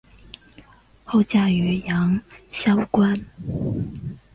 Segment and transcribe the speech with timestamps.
[1.05, 2.19] 后嫁于杨
[2.51, 3.15] 肃观。